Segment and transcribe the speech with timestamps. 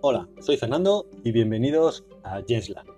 [0.00, 2.88] Hola, soy Fernando y bienvenidos a Yesland.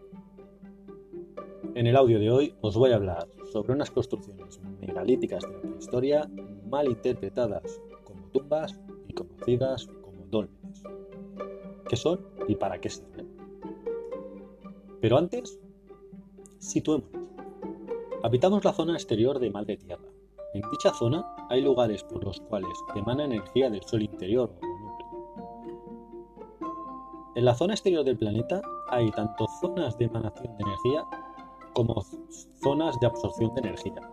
[1.75, 5.77] En el audio de hoy os voy a hablar sobre unas construcciones megalíticas de la
[5.79, 6.31] historia
[6.69, 8.79] mal interpretadas como tumbas
[9.09, 10.83] y conocidas como dólmenes.
[11.89, 13.31] ¿Qué son y para qué sirven?
[15.01, 15.59] Pero antes,
[16.59, 17.31] situémonos.
[18.23, 20.05] Habitamos la zona exterior de Madre Tierra.
[20.53, 24.53] En dicha zona hay lugares por los cuales emana energía del Sol interior
[27.37, 31.05] en la zona exterior del planeta hay tanto zonas de emanación de energía
[31.75, 32.03] como
[32.63, 34.11] zonas de absorción de energía.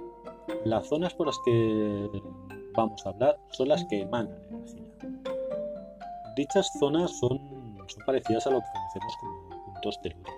[0.65, 2.09] Las zonas por las que
[2.75, 4.83] vamos a hablar son las que emanan energía.
[6.35, 7.39] Dichas zonas son,
[8.05, 10.35] parecidas a lo que conocemos como puntos telúricos,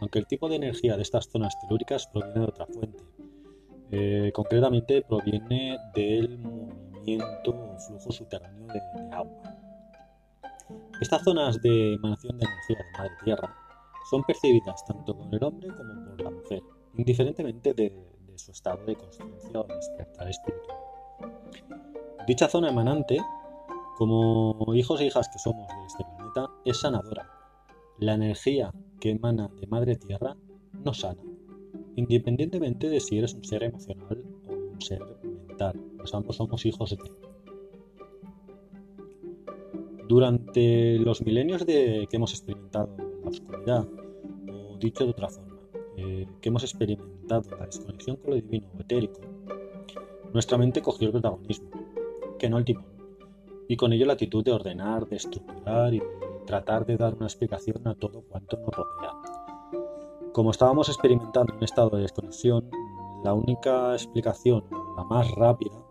[0.00, 3.04] aunque el tipo de energía de estas zonas telúricas proviene de otra fuente.
[3.92, 8.80] Eh, concretamente proviene del movimiento o flujo subterráneo de
[9.12, 9.55] agua.
[11.00, 13.56] Estas zonas de emanación de energía de Madre Tierra
[14.10, 16.62] son percibidas tanto por el hombre como por la mujer,
[16.96, 17.92] indiferentemente de,
[18.36, 20.78] su estado de conciencia o despertar espiritual.
[22.26, 23.18] Dicha zona emanante,
[23.96, 27.30] como hijos e hijas que somos de este planeta, es sanadora.
[27.98, 30.36] La energía que emana de Madre Tierra
[30.84, 31.22] nos sana,
[31.96, 36.90] independientemente de si eres un ser emocional o un ser mental, pues ambos somos hijos
[36.90, 36.96] de
[40.08, 42.88] durante los milenios de, que hemos experimentado
[43.22, 43.86] la oscuridad,
[44.48, 45.56] o dicho de otra forma,
[45.96, 49.20] eh, que hemos experimentado la desconexión con lo divino o etérico,
[50.32, 51.70] nuestra mente cogió el protagonismo,
[52.38, 52.86] que no el timón,
[53.68, 56.02] y con ello la actitud de ordenar, de estructurar y
[56.46, 59.12] tratar de dar una explicación a todo cuanto nos rodea.
[60.32, 62.70] Como estábamos experimentando un estado de desconexión,
[63.24, 64.64] la única explicación,
[64.96, 65.85] la más rápida,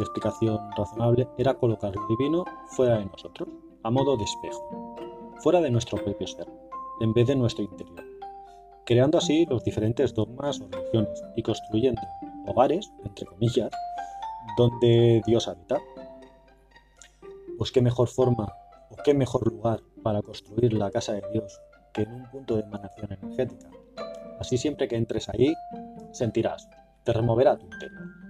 [0.00, 3.48] de explicación razonable era colocar lo divino fuera de nosotros,
[3.82, 4.96] a modo de espejo,
[5.40, 6.46] fuera de nuestro propio ser,
[7.00, 8.02] en vez de nuestro interior,
[8.86, 12.00] creando así los diferentes dogmas o religiones y construyendo
[12.46, 13.70] hogares, entre comillas,
[14.56, 15.78] donde Dios habita.
[17.58, 18.52] Pues qué mejor forma
[18.90, 21.60] o qué mejor lugar para construir la casa de Dios
[21.92, 23.68] que en un punto de emanación energética.
[24.38, 25.52] Así siempre que entres ahí,
[26.12, 26.68] sentirás,
[27.04, 28.29] te removerá tu interior.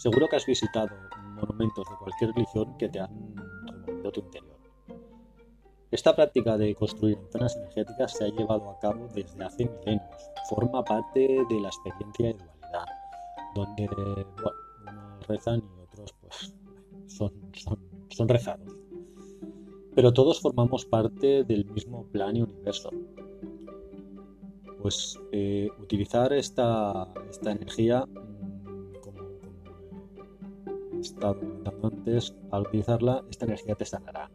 [0.00, 0.96] Seguro que has visitado
[1.34, 4.56] monumentos de cualquier religión que te han removido tu interior.
[5.90, 10.30] Esta práctica de construir zonas energéticas se ha llevado a cabo desde hace milenios.
[10.48, 12.86] Forma parte de la experiencia de dualidad,
[13.54, 13.90] donde
[14.88, 16.54] unos rezan y otros pues,
[17.06, 17.52] son,
[18.08, 18.74] son, rezados.
[19.94, 22.88] Pero todos formamos parte del mismo plan y universo.
[24.80, 28.08] Pues eh, utilizar esta, esta energía
[31.18, 34.30] comentando antes, al utilizarla, esta energía te sanará.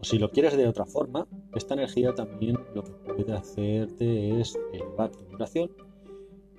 [0.00, 4.58] O si lo quieres de otra forma, esta energía también lo que puede hacerte es
[4.72, 5.70] elevar tu vibración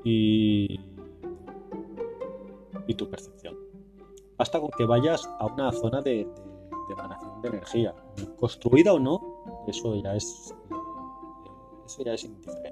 [0.03, 0.79] y,
[2.97, 3.55] tu percepción.
[4.37, 6.27] Basta con que vayas a una zona de,
[6.91, 7.95] emanación de energía,
[8.37, 10.53] construida o no, eso ya es,
[11.85, 12.69] eso ya es indiferente.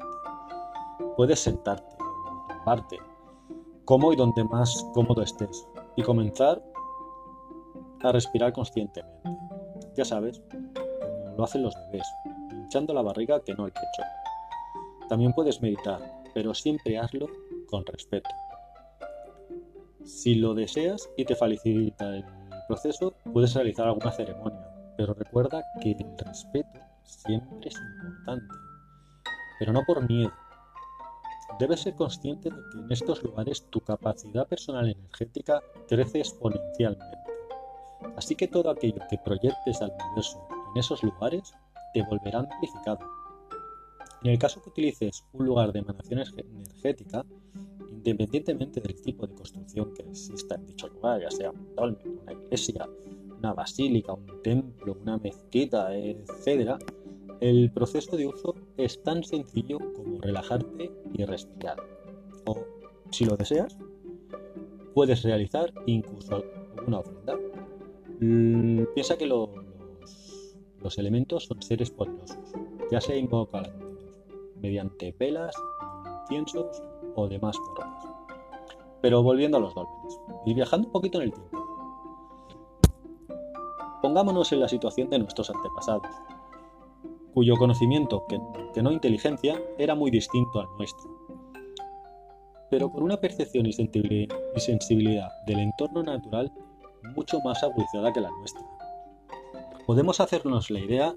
[1.15, 1.95] Puedes sentarte,
[2.49, 2.99] tumbarte,
[3.85, 6.61] como y donde más cómodo estés y comenzar
[8.01, 9.29] a respirar conscientemente.
[9.95, 10.41] Ya sabes,
[11.37, 12.07] lo hacen los bebés,
[12.51, 14.03] hinchando la barriga que no el pecho.
[15.07, 15.99] También puedes meditar,
[16.33, 17.27] pero siempre hazlo
[17.67, 18.29] con respeto.
[20.03, 22.25] Si lo deseas y te facilita el
[22.67, 28.55] proceso, puedes realizar alguna ceremonia, pero recuerda que el respeto siempre es importante,
[29.59, 30.31] pero no por miedo,
[31.57, 37.17] Debes ser consciente de que en estos lugares tu capacidad personal energética crece exponencialmente.
[38.15, 41.53] Así que todo aquello que proyectes al universo en esos lugares
[41.93, 42.99] te volverá amplificado.
[44.23, 47.25] En el caso que utilices un lugar de emanación energética,
[47.89, 52.33] independientemente del tipo de construcción que exista en dicho lugar, ya sea un dolmen, una
[52.33, 52.87] iglesia,
[53.37, 56.77] una basílica, un templo, una mezquita, etc.,
[57.41, 61.77] el proceso de uso es tan sencillo como relajarte y respirar.
[62.45, 62.57] O,
[63.11, 63.77] si lo deseas,
[64.93, 66.43] puedes realizar incluso
[66.85, 67.37] una ofrenda.
[68.19, 69.49] Mm, piensa que los,
[70.97, 72.37] elementos son seres poderosos,
[72.91, 73.71] ya sea invocados
[74.61, 75.55] mediante velas,
[76.23, 76.83] inciensos
[77.15, 78.05] o demás formas.
[79.01, 81.57] Pero volviendo a los dólmenes y viajando un poquito en el tiempo.
[84.01, 86.07] Pongámonos en la situación de nuestros antepasados,
[87.33, 91.09] cuyo conocimiento, que, no inteligencia, era muy distinto al nuestro.
[92.69, 96.51] Pero con una percepción y sensibilidad del entorno natural
[97.15, 98.65] mucho más agudizada que la nuestra.
[99.85, 101.15] podemos hacernos la idea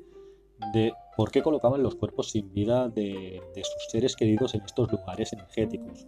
[0.72, 5.32] de por qué colocaban los cuerpos sin vida de, sus seres queridos en estos lugares
[5.32, 6.06] energéticos,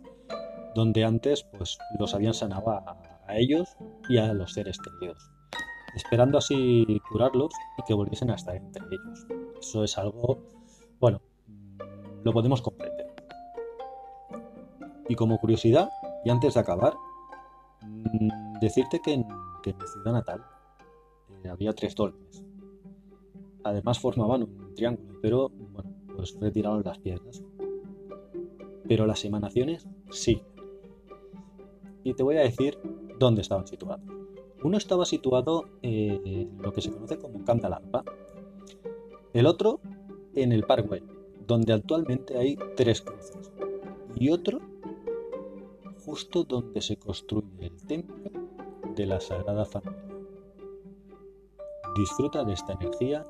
[0.75, 2.97] donde antes pues, los habían sanado a,
[3.37, 3.77] ellos
[4.09, 5.31] y a los seres queridos,
[5.97, 9.44] esperando así curarlos y que volviesen a estar entre ellos.
[9.65, 10.39] Eso es algo,
[11.01, 11.23] bueno,
[12.23, 13.15] lo podemos comprender.
[15.09, 15.89] Y como curiosidad,
[16.25, 16.95] y antes de acabar,
[17.83, 20.45] mm, decirte que en, mi ciudad natal
[21.43, 22.45] eh, había tres dolmes
[23.65, 27.43] además formaban un triángulo, pero bueno, pues retiraron las piedras.
[28.87, 30.43] Pero las emanaciones sí.
[32.05, 32.79] Y te voy a decir
[33.19, 34.05] dónde estaban situados.
[34.63, 38.05] Uno estaba situado en lo que se conoce como Cantalampa.
[39.35, 39.81] El otro
[40.35, 41.03] en el Parkway,
[41.47, 43.53] donde actualmente hay tres cruces.
[44.15, 44.61] Y otro
[46.05, 48.31] justo donde se construye el templo
[48.95, 50.03] de la Sagrada Familia.
[51.97, 53.27] Disfruta de esta energía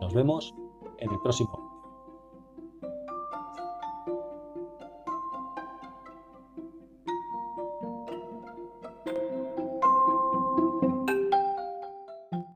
[0.00, 0.54] Nos vemos
[0.98, 1.77] en el próximo